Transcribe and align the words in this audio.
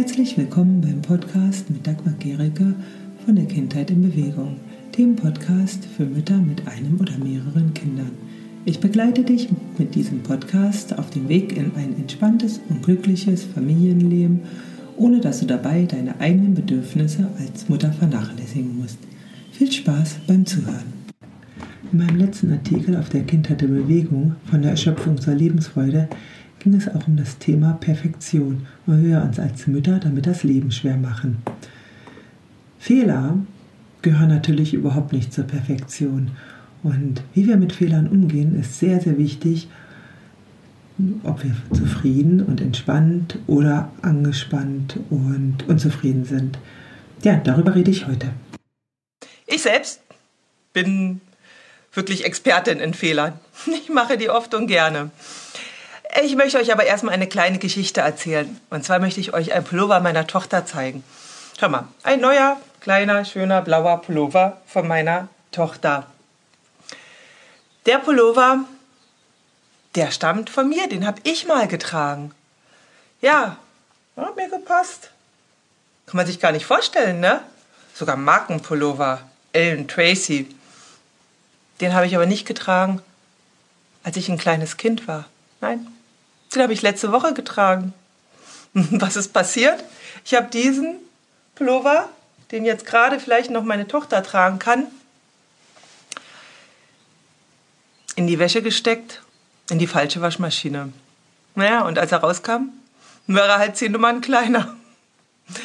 Herzlich 0.00 0.38
willkommen 0.38 0.80
beim 0.80 1.02
Podcast 1.02 1.68
mit 1.68 1.86
Dagmar 1.86 2.14
Gericke 2.18 2.74
von 3.26 3.36
der 3.36 3.44
Kindheit 3.44 3.90
in 3.90 4.00
Bewegung, 4.00 4.56
dem 4.96 5.14
Podcast 5.14 5.84
für 5.94 6.06
Mütter 6.06 6.38
mit 6.38 6.66
einem 6.66 6.98
oder 6.98 7.18
mehreren 7.18 7.74
Kindern. 7.74 8.12
Ich 8.64 8.80
begleite 8.80 9.24
dich 9.24 9.50
mit 9.76 9.94
diesem 9.94 10.22
Podcast 10.22 10.98
auf 10.98 11.10
dem 11.10 11.28
Weg 11.28 11.54
in 11.54 11.72
ein 11.76 11.96
entspanntes 11.98 12.62
und 12.70 12.82
glückliches 12.82 13.44
Familienleben, 13.44 14.40
ohne 14.96 15.20
dass 15.20 15.40
du 15.40 15.46
dabei 15.46 15.84
deine 15.84 16.18
eigenen 16.18 16.54
Bedürfnisse 16.54 17.28
als 17.38 17.68
Mutter 17.68 17.92
vernachlässigen 17.92 18.78
musst. 18.78 18.96
Viel 19.52 19.70
Spaß 19.70 20.20
beim 20.26 20.46
Zuhören. 20.46 20.94
In 21.92 21.98
meinem 21.98 22.16
letzten 22.16 22.50
Artikel 22.52 22.96
auf 22.96 23.10
der 23.10 23.24
Kindheit 23.24 23.60
in 23.60 23.74
Bewegung 23.74 24.36
von 24.46 24.62
der 24.62 24.70
Erschöpfung 24.70 25.20
zur 25.20 25.34
Lebensfreude 25.34 26.08
ging 26.60 26.74
es 26.74 26.88
auch 26.88 27.08
um 27.08 27.16
das 27.16 27.38
Thema 27.38 27.72
Perfektion 27.80 28.66
wie 28.86 29.08
wir 29.08 29.22
uns 29.22 29.38
als 29.38 29.66
Mütter 29.66 29.98
damit 29.98 30.26
das 30.26 30.42
Leben 30.42 30.70
schwer 30.70 30.96
machen. 30.96 31.38
Fehler 32.78 33.38
gehören 34.02 34.28
natürlich 34.28 34.74
überhaupt 34.74 35.12
nicht 35.12 35.32
zur 35.32 35.44
Perfektion. 35.44 36.30
Und 36.82 37.22
wie 37.34 37.46
wir 37.46 37.56
mit 37.56 37.74
Fehlern 37.74 38.08
umgehen, 38.08 38.58
ist 38.58 38.78
sehr, 38.78 39.00
sehr 39.00 39.18
wichtig, 39.18 39.68
ob 41.24 41.44
wir 41.44 41.54
zufrieden 41.72 42.42
und 42.42 42.60
entspannt 42.60 43.38
oder 43.46 43.90
angespannt 44.02 44.98
und 45.10 45.68
unzufrieden 45.68 46.24
sind. 46.24 46.58
Ja, 47.22 47.36
darüber 47.36 47.74
rede 47.74 47.90
ich 47.90 48.06
heute. 48.06 48.30
Ich 49.46 49.62
selbst 49.62 50.00
bin 50.72 51.20
wirklich 51.92 52.24
Expertin 52.24 52.80
in 52.80 52.94
Fehlern. 52.94 53.34
Ich 53.66 53.90
mache 53.90 54.16
die 54.16 54.30
oft 54.30 54.54
und 54.54 54.68
gerne. 54.68 55.10
Ich 56.22 56.34
möchte 56.34 56.58
euch 56.58 56.72
aber 56.72 56.84
erstmal 56.84 57.14
eine 57.14 57.28
kleine 57.28 57.58
Geschichte 57.58 58.00
erzählen. 58.00 58.60
Und 58.70 58.84
zwar 58.84 58.98
möchte 58.98 59.20
ich 59.20 59.32
euch 59.32 59.52
ein 59.52 59.64
Pullover 59.64 60.00
meiner 60.00 60.26
Tochter 60.26 60.66
zeigen. 60.66 61.04
Schau 61.58 61.68
mal, 61.68 61.86
ein 62.02 62.20
neuer, 62.20 62.60
kleiner, 62.80 63.24
schöner, 63.24 63.62
blauer 63.62 64.02
Pullover 64.02 64.60
von 64.66 64.88
meiner 64.88 65.28
Tochter. 65.52 66.06
Der 67.86 67.98
Pullover, 67.98 68.64
der 69.94 70.10
stammt 70.10 70.50
von 70.50 70.68
mir, 70.68 70.88
den 70.88 71.06
habe 71.06 71.20
ich 71.24 71.46
mal 71.46 71.68
getragen. 71.68 72.32
Ja, 73.20 73.56
hat 74.16 74.36
mir 74.36 74.48
gepasst. 74.48 75.10
Kann 76.06 76.16
man 76.16 76.26
sich 76.26 76.40
gar 76.40 76.52
nicht 76.52 76.66
vorstellen, 76.66 77.20
ne? 77.20 77.40
Sogar 77.94 78.16
Markenpullover, 78.16 79.20
Ellen 79.52 79.86
Tracy. 79.86 80.48
Den 81.80 81.94
habe 81.94 82.06
ich 82.06 82.16
aber 82.16 82.26
nicht 82.26 82.46
getragen, 82.46 83.00
als 84.02 84.16
ich 84.16 84.28
ein 84.28 84.38
kleines 84.38 84.76
Kind 84.76 85.06
war. 85.06 85.26
Nein, 85.60 85.86
den 86.54 86.62
habe 86.62 86.72
ich 86.72 86.82
letzte 86.82 87.12
Woche 87.12 87.34
getragen. 87.34 87.92
Was 88.72 89.16
ist 89.16 89.32
passiert? 89.32 89.82
Ich 90.24 90.34
habe 90.34 90.50
diesen 90.50 90.96
Pullover, 91.54 92.08
den 92.50 92.64
jetzt 92.64 92.86
gerade 92.86 93.20
vielleicht 93.20 93.50
noch 93.50 93.64
meine 93.64 93.86
Tochter 93.86 94.22
tragen 94.22 94.58
kann, 94.58 94.86
in 98.16 98.26
die 98.26 98.38
Wäsche 98.38 98.62
gesteckt, 98.62 99.22
in 99.70 99.78
die 99.78 99.86
falsche 99.86 100.20
Waschmaschine. 100.20 100.92
Naja, 101.54 101.82
und 101.82 101.98
als 101.98 102.12
er 102.12 102.18
rauskam, 102.18 102.70
war 103.26 103.46
er 103.46 103.58
halt 103.58 103.76
zehn 103.76 103.92
Nummern 103.92 104.20
kleiner. 104.20 104.76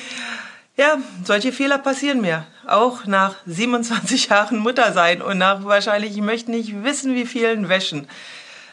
Ja, 0.78 0.98
solche 1.24 1.54
Fehler 1.54 1.78
passieren 1.78 2.20
mir. 2.20 2.46
Auch 2.68 3.06
nach 3.06 3.36
27 3.46 4.28
Jahren 4.28 4.58
Mutter 4.58 4.92
sein 4.92 5.22
und 5.22 5.38
nach 5.38 5.64
wahrscheinlich, 5.64 6.18
ich 6.18 6.22
möchte 6.22 6.52
nicht 6.52 6.84
wissen, 6.84 7.16
wie 7.16 7.26
vielen 7.26 7.70
Wäschen 7.70 8.10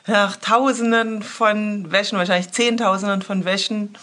nach 0.06 0.36
Tausenden 0.36 1.22
von 1.22 1.91
Wäschen, 1.92 2.19
wahrscheinlich 2.19 2.50
Zehntausenden 2.53 3.22
von 3.22 3.45
Wäschen. 3.45 3.95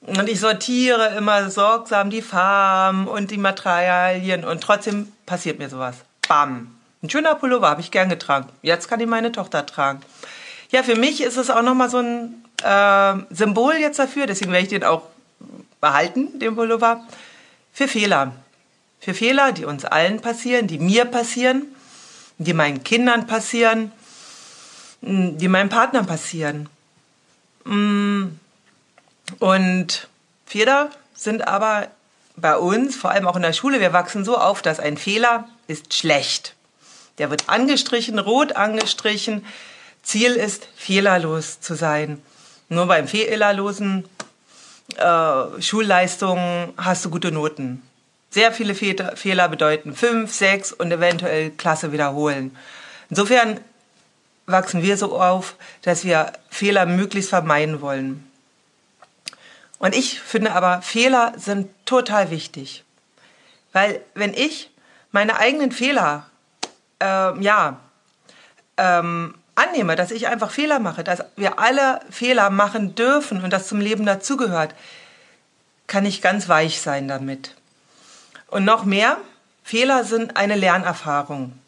Und 0.00 0.28
ich 0.28 0.40
sortiere 0.40 1.16
immer 1.16 1.50
sorgsam 1.50 2.10
die 2.10 2.22
Farben 2.22 3.08
und 3.08 3.30
die 3.30 3.38
Materialien 3.38 4.44
und 4.44 4.62
trotzdem 4.62 5.12
passiert 5.26 5.58
mir 5.58 5.68
sowas. 5.68 5.96
Bam. 6.26 6.74
Ein 7.02 7.10
schöner 7.10 7.34
Pullover 7.34 7.68
habe 7.68 7.80
ich 7.80 7.90
gern 7.90 8.08
getragen. 8.08 8.48
Jetzt 8.62 8.88
kann 8.88 9.00
ich 9.00 9.06
meine 9.06 9.32
Tochter 9.32 9.66
tragen. 9.66 10.00
Ja, 10.70 10.82
für 10.82 10.96
mich 10.96 11.22
ist 11.22 11.36
es 11.36 11.50
auch 11.50 11.62
nochmal 11.62 11.90
so 11.90 11.98
ein 11.98 12.44
äh, 12.62 13.34
Symbol 13.34 13.74
jetzt 13.74 13.98
dafür, 13.98 14.26
deswegen 14.26 14.52
werde 14.52 14.64
ich 14.64 14.70
den 14.70 14.84
auch 14.84 15.02
behalten, 15.80 16.38
den 16.38 16.54
Pullover, 16.54 17.04
für 17.72 17.88
Fehler. 17.88 18.32
Für 19.00 19.14
Fehler, 19.14 19.52
die 19.52 19.64
uns 19.64 19.84
allen 19.84 20.20
passieren, 20.20 20.66
die 20.66 20.78
mir 20.78 21.04
passieren, 21.04 21.66
die 22.38 22.52
meinen 22.52 22.82
Kindern 22.82 23.26
passieren 23.26 23.92
die 25.00 25.48
meinem 25.48 25.68
Partner 25.68 26.04
passieren. 26.04 26.68
Und 27.64 28.38
Fehler 30.46 30.90
sind 31.14 31.46
aber 31.46 31.88
bei 32.36 32.56
uns, 32.56 32.96
vor 32.96 33.10
allem 33.10 33.26
auch 33.26 33.36
in 33.36 33.42
der 33.42 33.52
Schule, 33.52 33.80
wir 33.80 33.92
wachsen 33.92 34.24
so 34.24 34.38
auf, 34.38 34.62
dass 34.62 34.80
ein 34.80 34.96
Fehler 34.96 35.48
ist 35.66 35.94
schlecht. 35.94 36.54
Der 37.18 37.30
wird 37.30 37.48
angestrichen, 37.48 38.18
rot 38.18 38.52
angestrichen. 38.52 39.44
Ziel 40.02 40.34
ist, 40.34 40.68
fehlerlos 40.76 41.60
zu 41.60 41.74
sein. 41.74 42.22
Nur 42.68 42.86
beim 42.86 43.08
fehlerlosen 43.08 44.08
äh, 44.96 45.60
Schulleistungen 45.60 46.72
hast 46.76 47.04
du 47.04 47.10
gute 47.10 47.32
Noten. 47.32 47.82
Sehr 48.30 48.52
viele 48.52 48.74
Fehler 48.74 49.48
bedeuten 49.48 49.94
fünf, 49.94 50.32
sechs 50.32 50.72
und 50.72 50.92
eventuell 50.92 51.50
Klasse 51.50 51.92
wiederholen. 51.92 52.56
Insofern 53.10 53.60
wachsen 54.48 54.82
wir 54.82 54.96
so 54.96 55.20
auf, 55.20 55.54
dass 55.82 56.04
wir 56.04 56.32
Fehler 56.50 56.86
möglichst 56.86 57.30
vermeiden 57.30 57.80
wollen. 57.80 58.28
Und 59.78 59.94
ich 59.94 60.20
finde 60.20 60.52
aber, 60.52 60.82
Fehler 60.82 61.34
sind 61.36 61.70
total 61.86 62.30
wichtig. 62.30 62.84
Weil 63.72 64.00
wenn 64.14 64.34
ich 64.34 64.70
meine 65.12 65.38
eigenen 65.38 65.70
Fehler, 65.70 66.26
äh, 67.00 67.38
ja, 67.40 67.78
ähm, 68.76 69.34
annehme, 69.54 69.96
dass 69.96 70.10
ich 70.10 70.28
einfach 70.28 70.50
Fehler 70.50 70.78
mache, 70.78 71.04
dass 71.04 71.24
wir 71.36 71.58
alle 71.58 72.00
Fehler 72.10 72.50
machen 72.50 72.94
dürfen 72.94 73.42
und 73.42 73.52
das 73.52 73.68
zum 73.68 73.80
Leben 73.80 74.06
dazugehört, 74.06 74.74
kann 75.86 76.06
ich 76.06 76.22
ganz 76.22 76.48
weich 76.48 76.80
sein 76.80 77.08
damit. 77.08 77.54
Und 78.48 78.64
noch 78.64 78.84
mehr, 78.84 79.18
Fehler 79.62 80.04
sind 80.04 80.36
eine 80.36 80.54
Lernerfahrung. 80.54 81.58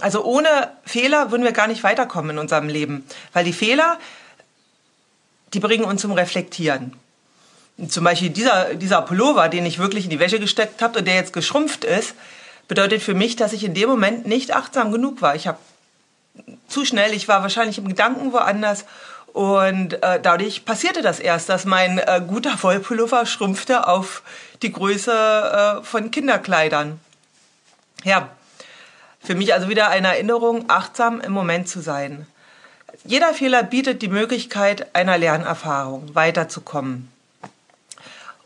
Also 0.00 0.24
ohne 0.24 0.48
Fehler 0.84 1.30
würden 1.30 1.44
wir 1.44 1.52
gar 1.52 1.66
nicht 1.66 1.82
weiterkommen 1.82 2.32
in 2.32 2.38
unserem 2.38 2.68
Leben, 2.68 3.06
weil 3.32 3.44
die 3.44 3.52
Fehler, 3.52 3.98
die 5.54 5.60
bringen 5.60 5.84
uns 5.84 6.02
zum 6.02 6.12
Reflektieren. 6.12 6.92
Zum 7.88 8.04
Beispiel 8.04 8.30
dieser, 8.30 8.74
dieser 8.74 9.02
Pullover, 9.02 9.48
den 9.48 9.66
ich 9.66 9.78
wirklich 9.78 10.04
in 10.04 10.10
die 10.10 10.18
Wäsche 10.18 10.40
gesteckt 10.40 10.82
habe 10.82 10.98
und 10.98 11.04
der 11.06 11.14
jetzt 11.14 11.32
geschrumpft 11.32 11.84
ist, 11.84 12.14
bedeutet 12.68 13.02
für 13.02 13.14
mich, 13.14 13.36
dass 13.36 13.52
ich 13.52 13.64
in 13.64 13.74
dem 13.74 13.88
Moment 13.88 14.26
nicht 14.26 14.54
achtsam 14.54 14.92
genug 14.92 15.22
war. 15.22 15.34
Ich 15.34 15.46
habe 15.46 15.58
zu 16.68 16.84
schnell, 16.84 17.12
ich 17.12 17.28
war 17.28 17.42
wahrscheinlich 17.42 17.78
im 17.78 17.88
Gedanken 17.88 18.32
woanders 18.32 18.84
und 19.32 20.02
äh, 20.02 20.20
dadurch 20.20 20.64
passierte 20.64 21.02
das 21.02 21.20
erst, 21.20 21.48
dass 21.48 21.66
mein 21.66 21.98
äh, 21.98 22.22
guter 22.26 22.62
Wollpullover 22.62 23.26
schrumpfte 23.26 23.86
auf 23.86 24.22
die 24.62 24.72
Größe 24.72 25.12
äh, 25.12 25.84
von 25.84 26.10
Kinderkleidern. 26.10 26.98
Ja, 28.04 28.30
für 29.26 29.34
mich 29.34 29.52
also 29.52 29.68
wieder 29.68 29.88
eine 29.88 30.08
Erinnerung, 30.08 30.66
achtsam 30.68 31.20
im 31.20 31.32
Moment 31.32 31.68
zu 31.68 31.80
sein. 31.80 32.26
Jeder 33.04 33.34
Fehler 33.34 33.64
bietet 33.64 34.00
die 34.00 34.08
Möglichkeit 34.08 34.94
einer 34.94 35.18
Lernerfahrung, 35.18 36.14
weiterzukommen. 36.14 37.08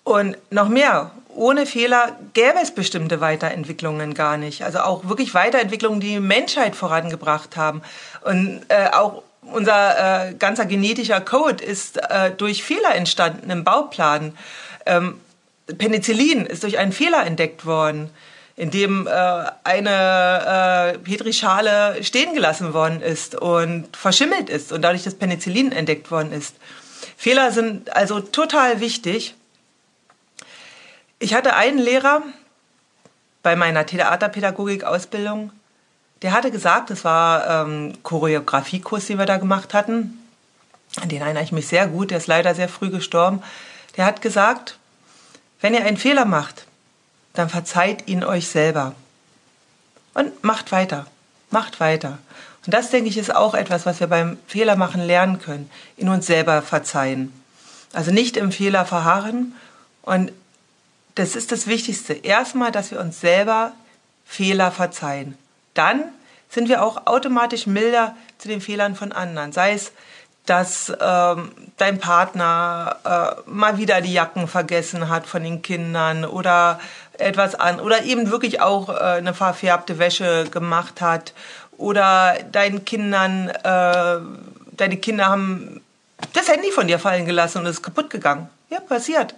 Und 0.05 0.37
noch 0.51 0.69
mehr, 0.69 1.11
ohne 1.29 1.67
Fehler 1.67 2.17
gäbe 2.33 2.59
es 2.63 2.71
bestimmte 2.71 3.21
Weiterentwicklungen 3.21 4.15
gar 4.15 4.39
nicht. 4.39 4.65
Also 4.65 4.81
auch 4.81 5.07
wirklich 5.09 5.35
Weiterentwicklungen, 5.35 6.01
die 6.01 6.15
die 6.15 6.21
Menschheit 6.21 6.75
vorangebracht 6.75 7.57
haben. 7.57 7.83
Und 8.23 8.63
äh, 8.69 8.89
auch 8.93 9.23
unser 9.43 10.29
äh, 10.29 10.35
ganzer 10.35 10.65
genetischer 10.65 11.21
Code 11.21 11.63
ist 11.63 11.99
äh, 11.99 12.31
durch 12.31 12.63
Fehler 12.65 12.95
entstanden 12.95 13.51
im 13.51 13.65
Bauplan. 13.65 14.35
Ähm, 14.87 15.21
Penicillin 15.79 16.47
ist 16.47 16.63
durch 16.63 16.79
einen 16.79 16.93
Fehler 16.93 17.27
entdeckt 17.27 17.67
worden 17.67 18.11
in 18.61 18.71
dem 18.71 19.07
äh, 19.07 19.11
eine 19.65 20.95
äh, 20.95 20.99
Petrischale 20.99 22.05
stehen 22.05 22.35
gelassen 22.35 22.75
worden 22.75 23.01
ist 23.01 23.35
und 23.35 23.97
verschimmelt 23.97 24.51
ist 24.51 24.71
und 24.71 24.83
dadurch 24.83 25.03
das 25.03 25.15
Penicillin 25.15 25.73
entdeckt 25.73 26.11
worden 26.11 26.31
ist. 26.31 26.57
Fehler 27.17 27.53
sind 27.53 27.97
also 27.97 28.21
total 28.21 28.81
wichtig. 28.81 29.35
Ich 31.19 31.33
hatte 31.33 31.57
einen 31.57 31.79
Lehrer 31.79 32.23
bei 33.43 33.57
meiner 33.57 33.87
Theaterpädagogik-Ausbildung, 33.87 35.53
der 36.21 36.33
hatte 36.33 36.51
gesagt, 36.51 36.91
das 36.91 37.03
war 37.03 37.65
ähm, 37.65 37.95
Choreografiekurs, 38.03 39.07
den 39.07 39.19
wir 39.19 39.25
da 39.25 39.39
gemacht 39.39 39.73
hatten, 39.73 40.23
an 41.01 41.09
den 41.09 41.23
erinnere 41.23 41.45
ich 41.45 41.53
mich 41.53 41.67
sehr 41.67 41.87
gut, 41.87 42.11
der 42.11 42.19
ist 42.19 42.27
leider 42.27 42.55
sehr 42.55 42.69
früh 42.69 42.91
gestorben, 42.91 43.43
der 43.97 44.05
hat 44.05 44.21
gesagt, 44.21 44.77
wenn 45.63 45.73
ihr 45.73 45.83
einen 45.83 45.97
Fehler 45.97 46.27
macht, 46.27 46.67
dann 47.35 47.49
verzeiht 47.49 48.09
ihn 48.09 48.25
euch 48.25 48.49
selber. 48.49 48.95
Und 50.15 50.43
macht 50.43 50.73
weiter, 50.73 51.07
macht 51.51 51.81
weiter. 51.81 52.19
Und 52.67 52.75
das, 52.75 52.91
denke 52.91 53.09
ich, 53.09 53.17
ist 53.17 53.35
auch 53.35 53.55
etwas, 53.55 53.87
was 53.87 54.01
wir 54.01 54.07
beim 54.07 54.39
Fehlermachen 54.47 55.01
lernen 55.01 55.41
können, 55.41 55.71
in 55.97 56.09
uns 56.09 56.27
selber 56.27 56.63
verzeihen. 56.63 57.33
Also 57.93 58.11
nicht 58.11 58.37
im 58.37 58.53
Fehler 58.53 58.85
verharren 58.85 59.55
Und 60.03 60.33
das 61.15 61.37
ist 61.37 61.53
das 61.53 61.67
Wichtigste. 61.67 62.13
Erstmal, 62.13 62.71
dass 62.71 62.91
wir 62.91 63.01
uns 63.01 63.21
selber 63.21 63.73
Fehler 64.25 64.71
verzeihen. 64.71 65.37
Dann 65.75 66.05
sind 66.49 66.69
wir 66.69 66.83
auch 66.83 67.07
automatisch 67.07 67.67
milder 67.67 68.17
zu 68.39 68.49
den 68.49 68.61
Fehlern 68.61 68.95
von 68.95 69.13
anderen. 69.13 69.53
Sei 69.53 69.73
es, 69.73 69.93
dass 70.51 70.93
ähm, 71.01 71.53
dein 71.77 72.01
Partner 72.01 72.97
äh, 73.05 73.49
mal 73.49 73.79
wieder 73.79 74.01
die 74.01 74.13
Jacken 74.13 74.49
vergessen 74.49 75.09
hat 75.09 75.29
von 75.29 75.45
den 75.45 75.63
Kindern 75.63 76.25
oder 76.25 76.81
etwas 77.19 77.55
an 77.55 77.79
oder 77.79 78.03
eben 78.03 78.33
wirklich 78.33 78.61
auch 78.61 78.89
äh, 78.89 78.95
eine 78.95 79.33
verfärbte 79.33 80.01
Wäsche 80.01 80.49
gemacht 80.51 81.01
hat 81.01 81.35
oder 81.79 82.37
deinen 82.51 82.85
Kindern, 82.85 83.49
äh, 83.49 84.19
deine 84.73 84.97
Kinder 84.97 85.27
haben 85.27 85.83
das 86.33 86.49
Handy 86.49 86.73
von 86.73 86.89
dir 86.89 86.99
fallen 86.99 87.27
gelassen 87.27 87.59
und 87.59 87.67
ist 87.67 87.83
kaputt 87.83 88.11
gegangen. 88.11 88.51
Ja, 88.71 88.81
passiert. 88.81 89.37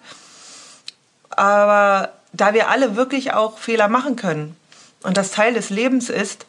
Aber 1.29 2.09
da 2.33 2.55
wir 2.55 2.71
alle 2.71 2.97
wirklich 2.97 3.35
auch 3.35 3.59
Fehler 3.59 3.89
machen 3.89 4.17
können 4.17 4.57
und 5.03 5.19
das 5.19 5.31
Teil 5.31 5.53
des 5.53 5.69
Lebens 5.69 6.09
ist, 6.09 6.47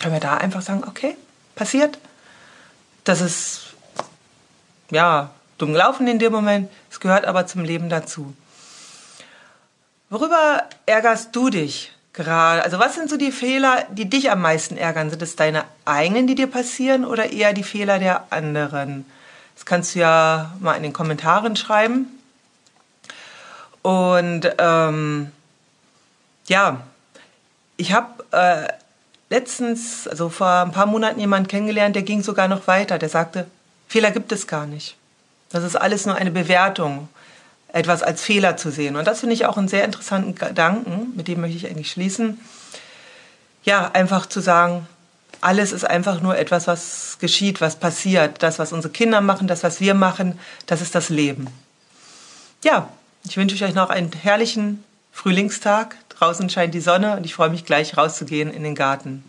können 0.00 0.14
wir 0.14 0.20
da 0.20 0.36
einfach 0.36 0.62
sagen, 0.62 0.84
okay, 0.86 1.16
passiert. 1.56 1.98
Das 3.08 3.22
ist, 3.22 3.60
ja, 4.90 5.30
dumm 5.56 5.72
gelaufen 5.72 6.06
in 6.06 6.18
dem 6.18 6.30
Moment. 6.30 6.70
Es 6.90 7.00
gehört 7.00 7.24
aber 7.24 7.46
zum 7.46 7.64
Leben 7.64 7.88
dazu. 7.88 8.34
Worüber 10.10 10.64
ärgerst 10.84 11.34
du 11.34 11.48
dich 11.48 11.94
gerade? 12.12 12.62
Also 12.62 12.78
was 12.78 12.96
sind 12.96 13.08
so 13.08 13.16
die 13.16 13.32
Fehler, 13.32 13.86
die 13.90 14.10
dich 14.10 14.30
am 14.30 14.42
meisten 14.42 14.76
ärgern? 14.76 15.08
Sind 15.08 15.22
es 15.22 15.36
deine 15.36 15.64
eigenen, 15.86 16.26
die 16.26 16.34
dir 16.34 16.48
passieren 16.48 17.06
oder 17.06 17.32
eher 17.32 17.54
die 17.54 17.62
Fehler 17.62 17.98
der 17.98 18.26
anderen? 18.28 19.06
Das 19.54 19.64
kannst 19.64 19.94
du 19.94 20.00
ja 20.00 20.54
mal 20.60 20.74
in 20.74 20.82
den 20.82 20.92
Kommentaren 20.92 21.56
schreiben. 21.56 22.08
Und 23.80 24.52
ähm, 24.58 25.32
ja, 26.46 26.82
ich 27.78 27.94
habe 27.94 28.22
äh, 28.32 28.68
letztens, 29.30 30.08
also 30.08 30.28
vor 30.28 30.48
ein 30.48 30.72
paar 30.72 30.86
Monaten 30.86 31.20
jemanden 31.20 31.48
kennengelernt, 31.48 31.96
der 31.96 32.02
ging 32.02 32.22
sogar 32.22 32.48
noch 32.48 32.66
weiter. 32.66 32.98
Der 32.98 33.08
sagte, 33.08 33.46
Fehler 33.88 34.10
gibt 34.10 34.32
es 34.32 34.46
gar 34.46 34.66
nicht. 34.66 34.96
Das 35.50 35.64
ist 35.64 35.76
alles 35.76 36.06
nur 36.06 36.16
eine 36.16 36.30
Bewertung, 36.30 37.08
etwas 37.72 38.02
als 38.02 38.22
Fehler 38.22 38.56
zu 38.56 38.70
sehen. 38.70 38.96
Und 38.96 39.06
das 39.06 39.20
finde 39.20 39.34
ich 39.34 39.46
auch 39.46 39.56
einen 39.56 39.68
sehr 39.68 39.84
interessanten 39.84 40.34
Gedanken, 40.34 41.12
mit 41.16 41.28
dem 41.28 41.40
möchte 41.40 41.56
ich 41.56 41.66
eigentlich 41.66 41.90
schließen. 41.90 42.40
Ja, 43.64 43.90
einfach 43.92 44.26
zu 44.26 44.40
sagen, 44.40 44.86
alles 45.40 45.72
ist 45.72 45.84
einfach 45.84 46.20
nur 46.20 46.36
etwas, 46.36 46.66
was 46.66 47.18
geschieht, 47.20 47.60
was 47.60 47.76
passiert. 47.76 48.42
Das, 48.42 48.58
was 48.58 48.72
unsere 48.72 48.92
Kinder 48.92 49.20
machen, 49.20 49.46
das, 49.46 49.62
was 49.62 49.80
wir 49.80 49.94
machen, 49.94 50.38
das 50.66 50.80
ist 50.80 50.94
das 50.94 51.08
Leben. 51.10 51.48
Ja, 52.64 52.88
ich 53.24 53.36
wünsche 53.36 53.62
euch 53.64 53.74
noch 53.74 53.90
einen 53.90 54.10
herrlichen 54.12 54.82
Frühlingstag. 55.12 55.96
Draußen 56.18 56.48
scheint 56.48 56.74
die 56.74 56.80
Sonne 56.80 57.16
und 57.16 57.24
ich 57.24 57.34
freue 57.34 57.50
mich 57.50 57.64
gleich 57.64 57.96
rauszugehen 57.96 58.50
in 58.50 58.64
den 58.64 58.74
Garten. 58.74 59.22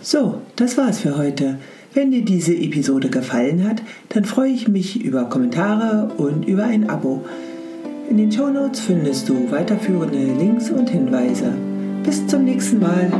So, 0.00 0.40
das 0.56 0.78
war's 0.78 1.00
für 1.00 1.18
heute. 1.18 1.58
Wenn 1.92 2.10
dir 2.10 2.24
diese 2.24 2.54
Episode 2.54 3.10
gefallen 3.10 3.68
hat, 3.68 3.82
dann 4.10 4.24
freue 4.24 4.50
ich 4.50 4.68
mich 4.68 5.04
über 5.04 5.24
Kommentare 5.24 6.14
und 6.16 6.46
über 6.46 6.64
ein 6.64 6.88
Abo. 6.88 7.26
In 8.08 8.16
den 8.16 8.32
Shownotes 8.32 8.80
findest 8.80 9.28
du 9.28 9.50
weiterführende 9.50 10.18
Links 10.18 10.70
und 10.70 10.88
Hinweise. 10.88 11.52
Bis 12.02 12.26
zum 12.26 12.44
nächsten 12.44 12.80
Mal. 12.80 13.10